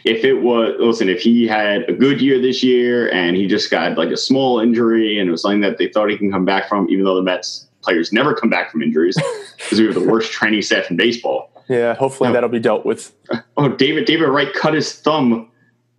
[0.04, 3.70] if it was listen if he had a good year this year and he just
[3.70, 6.44] got like a small injury and it was something that they thought he can come
[6.44, 9.16] back from even though the mets players never come back from injuries
[9.56, 11.50] because we have the worst training staff in baseball.
[11.68, 13.14] Yeah hopefully that'll be dealt with.
[13.56, 15.50] Oh david david wright cut his thumb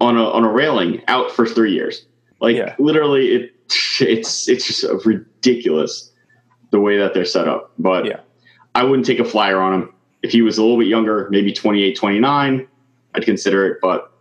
[0.02, 2.06] on a on a railing out for three years.
[2.40, 2.76] Like yeah.
[2.80, 3.56] literally it
[4.00, 6.12] it's it's just ridiculous
[6.72, 7.72] the way that they're set up.
[7.80, 8.20] But yeah.
[8.76, 9.94] I wouldn't take a flyer on him.
[10.24, 12.68] If he was a little bit younger maybe 28 29
[13.16, 13.80] I'd consider it.
[13.82, 14.12] But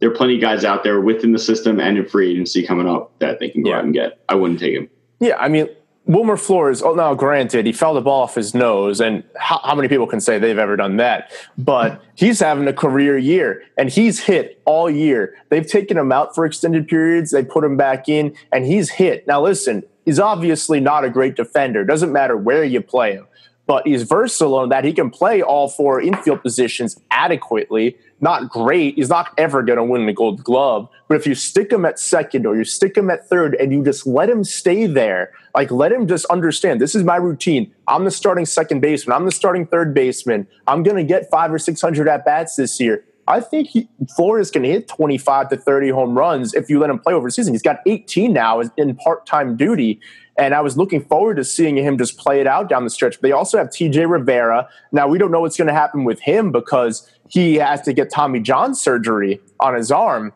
[0.00, 2.88] there are plenty of guys out there within the system and in free agency coming
[2.88, 3.78] up that they can go Yeah.
[3.78, 4.18] out and get.
[4.28, 4.88] I wouldn't take him.
[5.20, 5.68] Yeah, I mean,
[6.06, 9.76] Wilmer Flores, oh, now granted, he fell the ball off his nose, and how, how
[9.76, 11.30] many people can say they've ever done that?
[11.56, 15.36] But he's having a career year, and he's hit all year.
[15.50, 19.24] They've taken him out for extended periods, they put him back in, and he's hit.
[19.28, 21.84] Now, listen, he's obviously not a great defender.
[21.84, 23.28] Doesn't matter where you play him,
[23.68, 27.96] but he's versatile in that he can play all four infield positions adequately.
[28.22, 28.94] Not great.
[28.94, 30.88] He's not ever going to win the gold glove.
[31.08, 33.84] But if you stick him at second or you stick him at third and you
[33.84, 37.74] just let him stay there, like let him just understand this is my routine.
[37.88, 39.16] I'm the starting second baseman.
[39.16, 40.46] I'm the starting third baseman.
[40.68, 43.04] I'm going to get five or 600 at bats this year.
[43.26, 46.98] I think he, Flores can hit 25 to 30 home runs if you let him
[46.98, 47.54] play over the season.
[47.54, 50.00] He's got 18 now in part time duty.
[50.38, 53.20] And I was looking forward to seeing him just play it out down the stretch.
[53.20, 54.68] But they also have TJ Rivera.
[54.90, 58.10] Now, we don't know what's going to happen with him because he has to get
[58.10, 60.34] Tommy John surgery on his arm,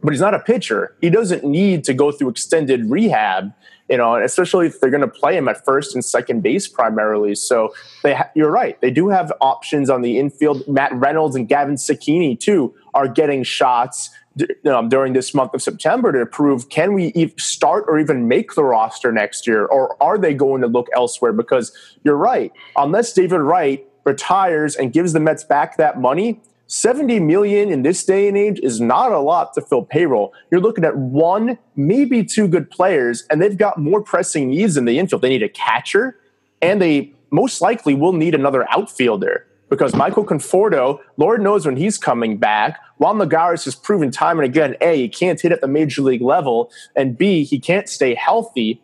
[0.00, 0.96] but he's not a pitcher.
[1.00, 3.52] He doesn't need to go through extended rehab,
[3.90, 7.34] you know, especially if they're going to play him at first and second base primarily.
[7.34, 8.80] So they ha- you're right.
[8.80, 10.66] They do have options on the infield.
[10.68, 15.62] Matt Reynolds and Gavin Cecchini, too, are getting shots d- um, during this month of
[15.62, 20.00] September to prove can we e- start or even make the roster next year, or
[20.00, 21.32] are they going to look elsewhere?
[21.32, 21.72] Because
[22.04, 22.52] you're right.
[22.76, 28.04] Unless David Wright retires and gives the Mets back that money, 70 million in this
[28.04, 30.32] day and age is not a lot to fill payroll.
[30.50, 34.84] You're looking at one, maybe two good players, and they've got more pressing needs in
[34.84, 35.22] the infield.
[35.22, 36.18] They need a catcher,
[36.62, 41.98] and they most likely will need another outfielder because Michael Conforto, Lord knows when he's
[41.98, 42.78] coming back.
[42.98, 46.22] Juan Lagares has proven time and again, A, he can't hit at the major league
[46.22, 48.80] level, and B, he can't stay healthy.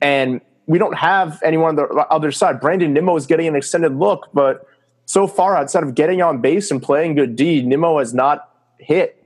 [0.00, 2.60] And we don't have anyone on the other side.
[2.60, 4.66] Brandon Nimmo is getting an extended look, but
[5.06, 8.48] so far, outside of getting on base and playing good D, Nimmo has not
[8.78, 9.22] hit.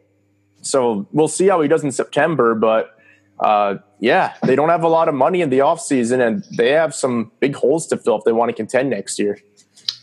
[0.63, 2.55] So we'll see how he does in September.
[2.55, 2.97] But
[3.39, 6.95] uh, yeah, they don't have a lot of money in the offseason, and they have
[6.95, 9.39] some big holes to fill if they want to contend next year.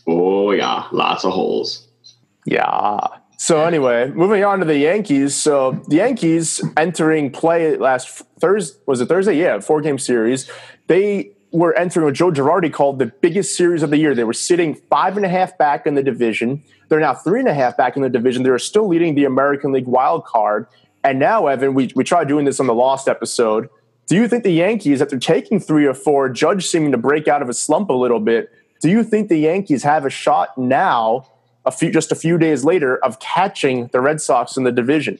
[0.06, 1.88] Oh yeah, lots of holes.
[2.46, 2.98] Yeah.
[3.36, 5.34] So anyway, moving on to the Yankees.
[5.34, 9.34] So the Yankees entering play last Thursday was it Thursday?
[9.34, 10.50] Yeah, four game series.
[10.86, 14.14] They were entering what Joe Girardi called the biggest series of the year.
[14.14, 16.62] They were sitting five and a half back in the division.
[16.88, 18.42] They're now three and a half back in the division.
[18.42, 20.66] They're still leading the American League wild card.
[21.04, 23.68] And now, Evan, we, we tried doing this on the Lost episode.
[24.06, 27.40] Do you think the Yankees, after taking three or four, Judge seeming to break out
[27.40, 31.26] of a slump a little bit, do you think the Yankees have a shot now,
[31.64, 35.18] a few just a few days later, of catching the Red Sox in the division?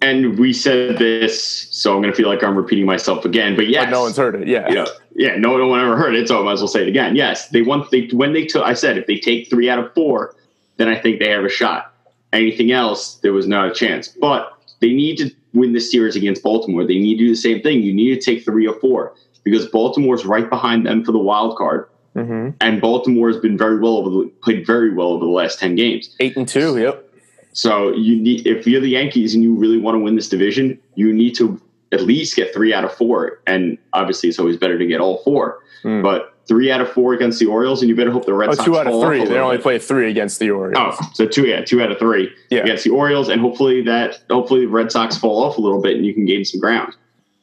[0.00, 3.56] And we said this, so I'm going to feel like I'm repeating myself again.
[3.56, 4.46] But yes, But no one's heard it.
[4.46, 4.70] Yeah.
[4.70, 6.88] yeah, yeah, no, no one ever heard it, so I might as well say it
[6.88, 7.16] again.
[7.16, 8.62] Yes, they want they when they took.
[8.62, 10.36] I said if they take three out of four,
[10.76, 11.92] then I think they have a shot.
[12.32, 14.06] Anything else, there was not a chance.
[14.06, 16.84] But they need to win the series against Baltimore.
[16.86, 17.82] They need to do the same thing.
[17.82, 21.56] You need to take three or four because Baltimore's right behind them for the wild
[21.56, 25.30] card, hmm and Baltimore has been very well over the, played very well over the
[25.30, 26.14] last ten games.
[26.20, 26.78] Eight and two.
[26.78, 27.07] Yep.
[27.52, 30.78] So you need if you're the Yankees and you really want to win this division,
[30.94, 31.60] you need to
[31.92, 33.40] at least get three out of four.
[33.46, 35.58] And obviously, it's always better to get all four.
[35.82, 36.02] Hmm.
[36.02, 38.52] But three out of four against the Orioles, and you better hope the Red Oh,
[38.54, 39.24] Sox two out of three.
[39.24, 39.62] They only bit.
[39.62, 40.96] play three against the Orioles.
[41.00, 42.60] Oh, so two, yeah, two out of three Yeah.
[42.60, 45.96] against the Orioles, and hopefully that hopefully the Red Sox fall off a little bit,
[45.96, 46.94] and you can gain some ground.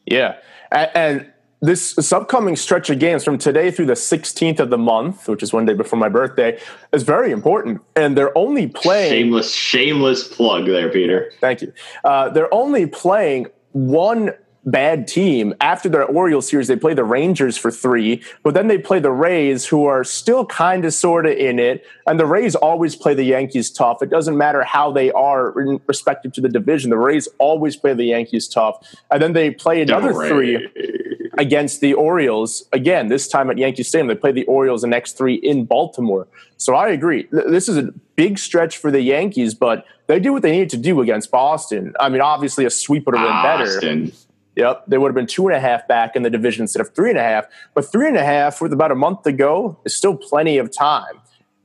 [0.06, 0.36] Yeah.
[0.72, 1.26] And
[1.62, 5.42] this, this upcoming stretch of games from today through the 16th of the month, which
[5.42, 6.60] is one day before my birthday,
[6.92, 7.82] is very important.
[7.96, 9.12] And they're only playing.
[9.12, 11.32] Shameless, shameless plug there, Peter.
[11.40, 11.74] Thank you.
[12.04, 14.32] Uh, they're only playing one
[14.66, 16.68] bad team after their Orioles series.
[16.68, 20.46] They play the Rangers for three, but then they play the Rays, who are still
[20.46, 21.86] kind of sort of in it.
[22.08, 24.02] And the Rays always play the Yankees tough.
[24.02, 26.90] It doesn't matter how they are in respective to the division.
[26.90, 28.78] The Rays always play the Yankees tough.
[29.12, 30.95] And then they play another Devil three.
[31.38, 33.08] Against the Orioles again.
[33.08, 36.28] This time at Yankee Stadium, they play the Orioles the next three in Baltimore.
[36.58, 37.28] So I agree.
[37.32, 40.78] This is a big stretch for the Yankees, but they do what they need to
[40.78, 41.94] do against Boston.
[42.00, 43.66] I mean, obviously a sweep would have been better.
[43.66, 44.12] Boston.
[44.56, 46.96] Yep, they would have been two and a half back in the division instead of
[46.96, 47.46] three and a half.
[47.74, 50.72] But three and a half with about a month to go is still plenty of
[50.72, 51.20] time.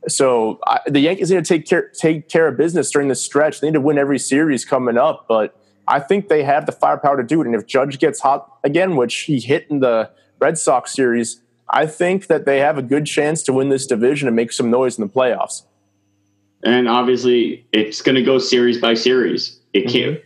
[0.08, 3.60] So I, the Yankees need to take care take care of business during this stretch.
[3.60, 5.56] They need to win every series coming up, but
[5.88, 7.46] I think they have the firepower to do it.
[7.46, 11.86] And if Judge gets hot again, which he hit in the Red Sox series, I
[11.86, 14.98] think that they have a good chance to win this division and make some noise
[14.98, 15.62] in the playoffs.
[16.62, 19.58] And obviously, it's going to go series by series.
[19.72, 19.92] It mm-hmm.
[19.92, 20.20] can't,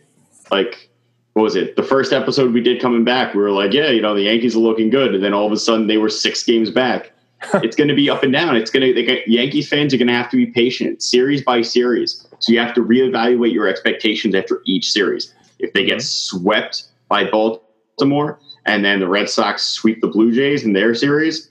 [0.50, 0.90] like,
[1.34, 1.76] what was it?
[1.76, 4.56] The first episode we did coming back, we were like, yeah, you know, the Yankees
[4.56, 5.14] are looking good.
[5.14, 7.12] And then all of a sudden, they were six games back.
[7.54, 8.56] it's going to be up and down.
[8.56, 12.26] It's going to Yankees fans are going to have to be patient, series by series.
[12.38, 15.34] So you have to reevaluate your expectations after each series.
[15.64, 16.40] If they get mm-hmm.
[16.40, 21.50] swept by Baltimore and then the Red Sox sweep the Blue Jays in their series,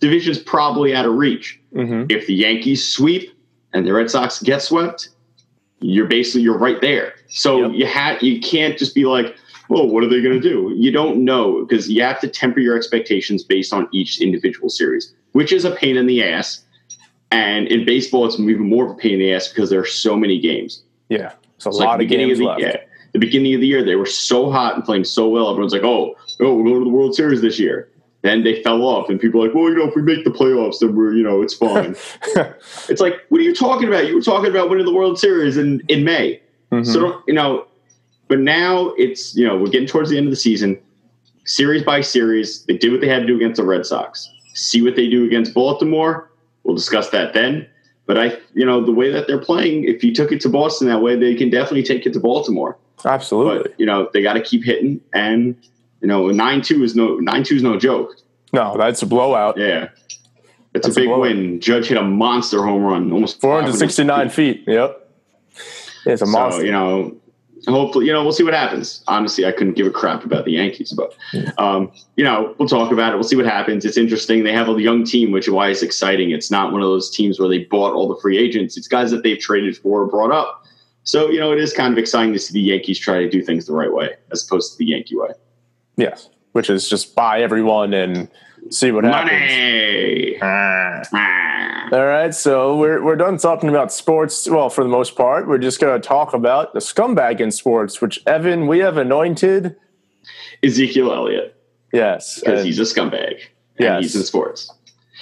[0.00, 1.60] division's probably out of reach.
[1.74, 2.10] Mm-hmm.
[2.10, 3.30] If the Yankees sweep
[3.72, 5.10] and the Red Sox get swept,
[5.80, 7.14] you're basically you're right there.
[7.28, 7.72] So yep.
[7.74, 9.36] you have you can't just be like,
[9.68, 10.74] well, what are they going to do?
[10.76, 15.14] You don't know because you have to temper your expectations based on each individual series,
[15.32, 16.62] which is a pain in the ass.
[17.30, 19.86] And in baseball, it's even more of a pain in the ass because there are
[19.86, 20.82] so many games.
[21.08, 22.60] Yeah, it's a it's lot like of games of the, left.
[22.60, 22.76] Yeah,
[23.12, 25.50] the beginning of the year, they were so hot and playing so well.
[25.50, 27.88] Everyone's like, oh, oh, we're going to the World Series this year.
[28.22, 30.30] Then they fell off, and people are like, well, you know, if we make the
[30.30, 31.96] playoffs, then we're, you know, it's fine.
[32.88, 34.06] it's like, what are you talking about?
[34.06, 36.40] You were talking about winning the World Series in, in May.
[36.70, 36.90] Mm-hmm.
[36.90, 37.66] So, you know,
[38.28, 40.78] but now it's, you know, we're getting towards the end of the season.
[41.46, 44.30] Series by series, they did what they had to do against the Red Sox.
[44.54, 46.30] See what they do against Baltimore.
[46.62, 47.66] We'll discuss that then.
[48.06, 50.88] But I, you know, the way that they're playing, if you took it to Boston
[50.88, 52.76] that way, they can definitely take it to Baltimore.
[53.04, 53.62] Absolutely.
[53.70, 55.56] But, you know, they got to keep hitting and
[56.00, 58.16] you know, nine two is no nine two is no joke.
[58.52, 59.56] No, that's a blowout.
[59.58, 59.90] Yeah,
[60.74, 61.60] it's that's a big a win.
[61.60, 64.64] Judge hit a monster home run, almost four hundred sixty nine feet.
[64.66, 65.08] Yep,
[66.06, 66.64] it's a so, monster.
[66.64, 67.16] You know,
[67.68, 69.04] hopefully, you know, we'll see what happens.
[69.08, 71.14] Honestly, I couldn't give a crap about the Yankees, but
[71.58, 73.16] um, you know, we'll talk about it.
[73.16, 73.84] We'll see what happens.
[73.84, 74.42] It's interesting.
[74.42, 76.30] They have a young team, which is why it's exciting.
[76.30, 78.78] It's not one of those teams where they bought all the free agents.
[78.78, 80.59] It's guys that they've traded for or brought up.
[81.10, 83.42] So you know, it is kind of exciting to see the Yankees try to do
[83.42, 85.30] things the right way as opposed to the Yankee way.
[85.96, 88.28] Yes, which is just buy everyone and
[88.68, 90.36] see what Money.
[90.38, 91.08] happens.
[91.12, 91.88] Ah.
[91.92, 94.48] All right, so we're we're done talking about sports.
[94.48, 98.00] Well, for the most part, we're just going to talk about the scumbag in sports,
[98.00, 99.74] which Evan we have anointed
[100.62, 101.60] Ezekiel Elliott.
[101.92, 103.40] Yes, because he's a scumbag.
[103.80, 104.72] Yeah, he's in sports.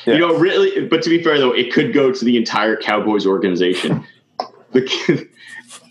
[0.04, 0.18] Yes.
[0.18, 3.26] You know, really, but to be fair though, it could go to the entire Cowboys
[3.26, 4.04] organization.
[4.72, 5.28] the,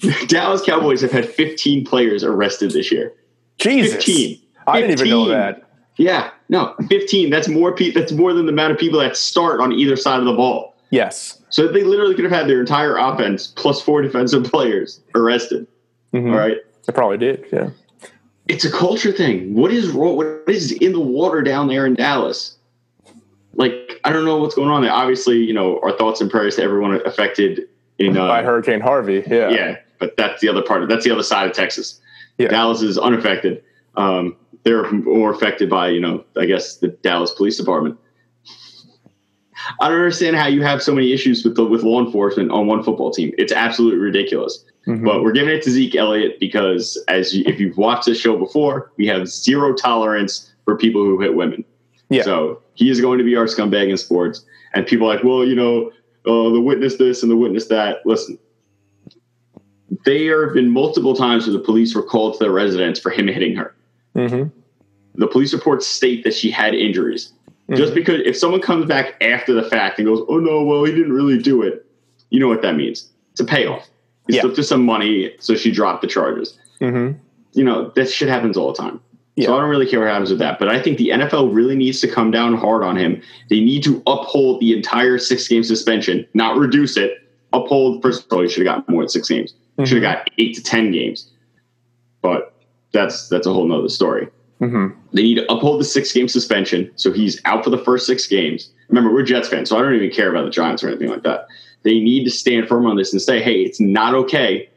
[0.02, 3.14] the Dallas Cowboys have had 15 players arrested this year.
[3.58, 3.96] Jesus.
[3.96, 4.42] 15.
[4.68, 5.64] I didn't even know that.
[5.98, 7.30] Yeah, no, 15.
[7.30, 10.20] That's more pe- That's more than the amount of people that start on either side
[10.20, 10.76] of the ball.
[10.92, 11.42] Yes.
[11.50, 15.68] So they literally could have had their entire offense plus four defensive players arrested.
[16.14, 16.32] Mm-hmm.
[16.32, 16.58] All right.
[16.86, 17.46] They probably did.
[17.52, 17.72] Yeah.
[18.48, 19.54] It's a culture thing.
[19.54, 22.58] What is what is in the water down there in Dallas?
[23.56, 24.92] Like I don't know what's going on there.
[24.92, 27.68] Obviously, you know, our thoughts and prayers to everyone affected
[28.00, 29.24] in uh, by Hurricane Harvey.
[29.28, 29.50] Yeah.
[29.50, 30.84] Yeah, but that's the other part.
[30.84, 32.00] Of, that's the other side of Texas.
[32.38, 32.50] Yeah.
[32.50, 33.64] Dallas is unaffected.
[33.96, 37.98] Um, they're more affected by, you know, I guess the Dallas Police Department.
[39.82, 42.68] I don't understand how you have so many issues with the, with law enforcement on
[42.68, 43.34] one football team.
[43.38, 44.64] It's absolutely ridiculous.
[44.88, 45.04] Mm-hmm.
[45.04, 48.38] But we're giving it to Zeke Elliott because, as you, if you've watched this show
[48.38, 51.66] before, we have zero tolerance for people who hit women.
[52.10, 52.24] Yeah.
[52.24, 54.46] So he is going to be our scumbag in sports.
[54.74, 55.92] And people are like, well, you know,
[56.26, 58.06] uh, the witness this and the witness that.
[58.06, 58.38] Listen,
[60.06, 63.28] there have been multiple times where the police were called to their residence for him
[63.28, 63.76] hitting her.
[64.16, 64.50] Mm-hmm.
[65.16, 67.34] The police reports state that she had injuries.
[67.70, 67.76] Mm-hmm.
[67.76, 70.92] Just because if someone comes back after the fact and goes, "Oh no, well he
[70.94, 71.86] didn't really do it,"
[72.30, 73.10] you know what that means?
[73.32, 73.88] It's a payoff.
[74.28, 74.42] He yeah.
[74.42, 76.58] slipped her some money, so she dropped the charges.
[76.80, 77.18] Mm-hmm.
[77.54, 79.02] You know that shit happens all the time.
[79.36, 79.48] Yeah.
[79.48, 80.58] So I don't really care what happens with that.
[80.58, 83.22] But I think the NFL really needs to come down hard on him.
[83.50, 87.20] They need to uphold the entire six game suspension, not reduce it.
[87.54, 88.02] Uphold.
[88.02, 89.54] First of all, he should have got more than six games.
[89.78, 89.86] Mm-hmm.
[89.86, 91.30] Should have got eight to ten games.
[92.22, 92.54] But
[92.92, 94.28] that's that's a whole nother story.
[94.60, 95.00] Mm-hmm.
[95.14, 98.26] They need to uphold the six game suspension, so he's out for the first six
[98.26, 98.72] games.
[98.90, 101.24] Remember, we're Jets fans, so I don't even care about the Giants or anything like
[101.24, 101.48] that.
[101.84, 104.68] They need to stand firm on this and say, "Hey, it's not okay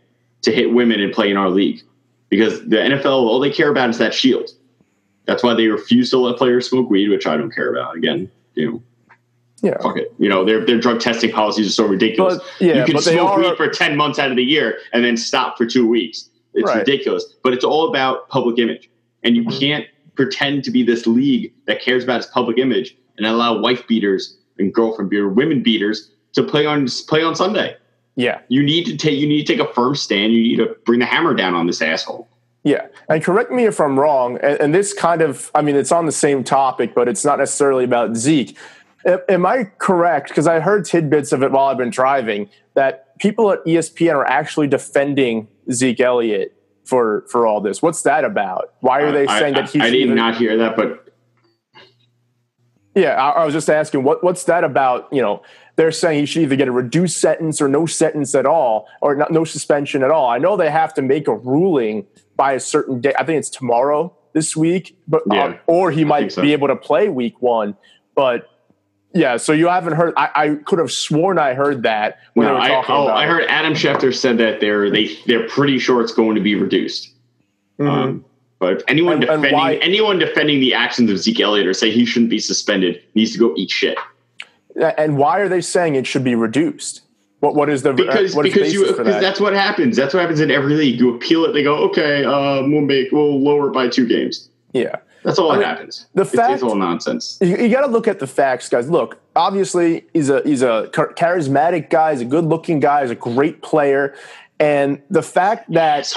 [0.43, 1.81] to hit women and play in our league,"
[2.29, 4.51] because the NFL all they care about is that shield.
[5.25, 7.97] That's why they refuse to let players smoke weed, which I don't care about.
[7.97, 8.83] Again, you know,
[9.62, 9.79] yeah.
[9.83, 10.14] Fuck it.
[10.18, 12.38] You know, their their drug testing policies are so ridiculous.
[12.38, 15.05] But, yeah, you can smoke are, weed for ten months out of the year and
[15.05, 16.31] then stop for two weeks.
[16.55, 16.79] It's right.
[16.79, 17.25] ridiculous.
[17.42, 18.90] But it's all about public image.
[19.23, 19.59] And you mm-hmm.
[19.59, 23.87] can't pretend to be this league that cares about its public image and allow wife
[23.87, 27.77] beaters and girlfriend beater, women beaters to play on play on Sunday.
[28.16, 28.40] Yeah.
[28.49, 30.33] You need to take you need to take a firm stand.
[30.33, 32.29] You need to bring the hammer down on this asshole.
[32.64, 32.87] Yeah.
[33.09, 34.38] And correct me if I'm wrong.
[34.42, 37.39] And, and this kind of I mean it's on the same topic, but it's not
[37.39, 38.57] necessarily about Zeke.
[39.07, 40.28] Am I correct?
[40.28, 44.26] Because I heard tidbits of it while I've been driving that people at ESPN are
[44.26, 47.80] actually defending Zeke Elliott for for all this.
[47.80, 48.74] What's that about?
[48.80, 49.82] Why are they uh, saying I, that he's?
[49.82, 51.09] I did even, not hear that, but
[52.94, 55.09] yeah, I, I, was just asking what what's that about?
[55.12, 55.42] You know,
[55.76, 59.14] they're saying he should either get a reduced sentence or no sentence at all, or
[59.14, 60.28] not, no suspension at all.
[60.28, 63.14] I know they have to make a ruling by a certain day.
[63.18, 66.42] I think it's tomorrow this week, but yeah, um, or he might so.
[66.42, 67.76] be able to play week one.
[68.14, 68.49] But
[69.13, 70.15] Yeah, so you haven't heard.
[70.17, 73.05] I, I could have sworn I heard that when No, they were I, talking oh,
[73.05, 73.17] about.
[73.17, 76.55] I heard Adam Schefter said that they're they they're pretty sure it's going to be
[76.55, 77.13] reduced.
[77.81, 77.89] Mhm.
[77.89, 78.25] Um,
[78.61, 81.91] but anyone And- and defending why- anyone defending the actions of Zeke Elliott or say
[81.91, 83.99] he shouldn't be suspended needs to go eat shit.
[84.97, 87.01] and why are they saying it should be reduced?
[87.41, 89.21] What what is the Because what is because you basis for because that?
[89.23, 89.97] that's what happens.
[89.97, 91.01] That's what happens in every league.
[91.01, 94.49] You appeal it, they go, okay, uh, we'll make we'll lower it by two games.
[94.73, 94.97] yeah.
[95.23, 96.07] That's all I that mean, happens.
[96.14, 97.39] the it's, fact- it's all nonsense.
[97.41, 98.89] you, you got to look at the facts, guys.
[98.89, 102.12] Look, obviously he's a he's a charismatic guy.
[102.12, 103.03] He's a good looking guy.
[103.03, 104.14] He's a great player,
[104.59, 106.12] and the fact that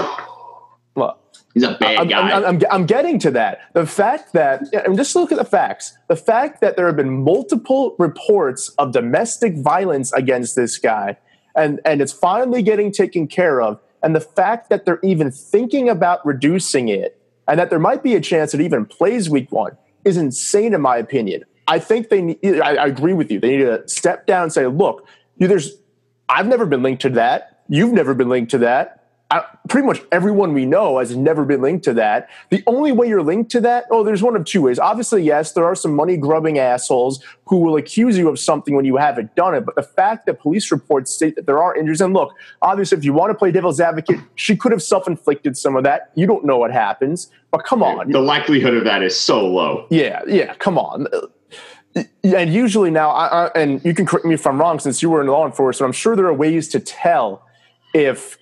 [0.95, 1.19] look,
[1.53, 2.31] He's a bad I'm, guy.
[2.31, 3.59] I'm, I'm, I'm getting to that.
[3.73, 5.95] The fact that, and just look at the facts.
[6.07, 11.15] The fact that there have been multiple reports of domestic violence against this guy,
[11.55, 15.89] and, and it's finally getting taken care of, and the fact that they're even thinking
[15.89, 19.77] about reducing it, and that there might be a chance that even plays week one,
[20.05, 21.43] is insane in my opinion.
[21.67, 23.39] I think they need, I, I agree with you.
[23.39, 25.77] They need to step down and say, look, there's,
[26.27, 27.63] I've never been linked to that.
[27.69, 29.02] You've never been linked to that.
[29.33, 32.29] I, pretty much everyone we know has never been linked to that.
[32.51, 34.77] The only way you're linked to that, oh, there's one of two ways.
[34.77, 38.85] Obviously, yes, there are some money grubbing assholes who will accuse you of something when
[38.85, 39.65] you haven't done it.
[39.65, 43.03] But the fact that police reports state that there are injuries, and look, obviously, if
[43.03, 46.11] you want to play devil's advocate, she could have self inflicted some of that.
[46.13, 48.11] You don't know what happens, but come on.
[48.11, 49.87] the likelihood of that is so low.
[49.89, 51.07] Yeah, yeah, come on.
[51.95, 55.09] And usually now, I, I, and you can correct me if I'm wrong, since you
[55.09, 57.47] were in law enforcement, I'm sure there are ways to tell
[57.95, 58.37] if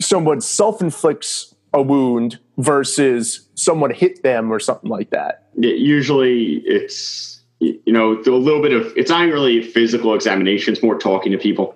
[0.00, 5.44] someone self inflicts a wound versus someone hit them or something like that.
[5.56, 10.72] Usually it's you know a little bit of it's not really a physical examination.
[10.74, 11.74] It's more talking to people,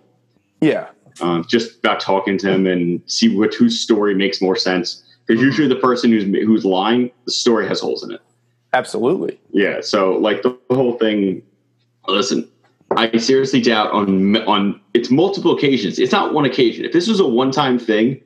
[0.61, 0.89] Yeah,
[1.21, 4.95] uh, just about talking to them and see what whose story makes more sense.
[4.97, 5.07] Mm-hmm.
[5.27, 8.21] Because usually the person who's who's lying, the story has holes in it.
[8.73, 9.41] absolutely.
[9.53, 11.43] Yeah, so like the whole thing.
[12.09, 12.49] Listen,
[12.97, 15.99] I seriously doubt on on it's multiple occasions.
[15.99, 16.85] It's not one occasion.
[16.85, 18.21] If this was a one time thing,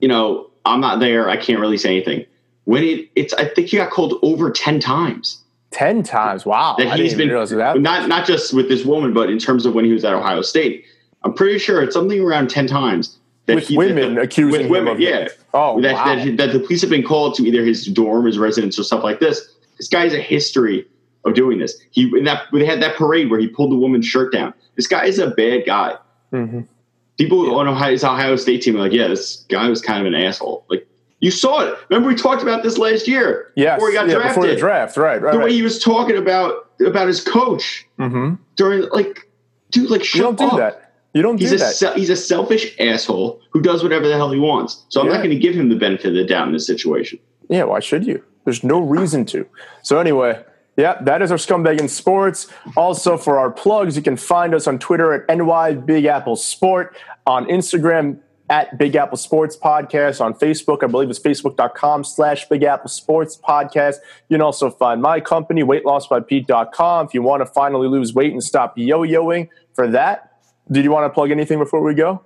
[0.00, 1.28] you know, I'm not there.
[1.28, 2.26] I can't really say anything.
[2.64, 5.38] When it it's, I think he got called over ten times.
[5.70, 6.44] 10 times.
[6.44, 6.74] Wow.
[6.76, 7.80] that I he's been that.
[7.80, 10.42] not not just with this woman, but in terms of when he was at Ohio
[10.42, 10.84] State.
[11.24, 14.62] I'm pretty sure it's something around ten times that With he- women that the, accusing
[14.62, 15.28] with women, yeah.
[15.54, 16.14] Oh, that, wow.
[16.16, 19.02] that, that the police have been called to either his dorm, his residence, or stuff
[19.02, 19.54] like this.
[19.78, 20.86] This guy has a history
[21.24, 21.78] of doing this.
[21.90, 24.54] He in that they had that parade where he pulled the woman's shirt down.
[24.76, 25.96] This guy is a bad guy.
[26.32, 26.66] Mhm.
[27.18, 30.06] People on Ohio, his Ohio State team are like, yeah, this guy was kind of
[30.12, 30.64] an asshole.
[30.68, 30.86] Like
[31.20, 31.74] you saw it.
[31.88, 33.76] Remember we talked about this last year Yes.
[33.76, 34.34] before he got yeah, drafted.
[34.40, 34.96] before the draft.
[34.96, 39.28] Right, right, the way he was talking about about his coach hmm during like,
[39.70, 40.92] dude, like You shut don't do that.
[41.14, 41.74] You don't He's do a that.
[41.74, 44.84] se- he's a selfish asshole who does whatever the hell he wants.
[44.88, 45.12] So I'm Yeah.
[45.12, 47.18] not going to give him the benefit of the doubt in this situation.
[47.50, 48.22] Yeah, why should you?
[48.46, 49.46] There's no reason to.
[49.82, 50.42] So anyway,
[50.82, 52.48] yeah, that is our scumbag in sports.
[52.76, 56.96] Also, for our plugs, you can find us on Twitter at NY Big Apple Sport,
[57.24, 58.18] on Instagram
[58.50, 63.38] at Big Apple Sports Podcast, on Facebook, I believe it's facebook.com slash Big Apple Sports
[63.38, 63.98] Podcast.
[64.28, 68.42] You can also find my company, weightlossbypete.com, if you want to finally lose weight and
[68.42, 69.50] stop yo-yoing.
[69.74, 70.32] For that,
[70.68, 72.24] did you want to plug anything before we go?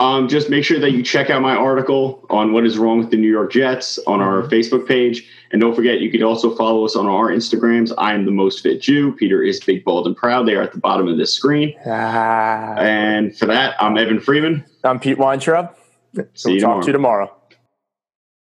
[0.00, 3.10] Um, just make sure that you check out my article on what is wrong with
[3.10, 5.30] the New York Jets on our Facebook page.
[5.52, 7.92] And don't forget, you can also follow us on our Instagrams.
[7.98, 9.12] I am the most fit Jew.
[9.12, 10.46] Peter is big, bald, and proud.
[10.46, 11.74] They are at the bottom of this screen.
[11.86, 14.64] Ah, And for that, I'm Evan Freeman.
[14.84, 15.74] I'm Pete Weintraub.
[16.34, 16.80] See We'll talk tomorrow.
[16.82, 17.36] to you tomorrow.